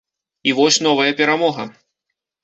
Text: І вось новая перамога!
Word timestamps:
І 0.51 0.53
вось 0.59 0.79
новая 0.85 1.05
перамога! 1.19 1.67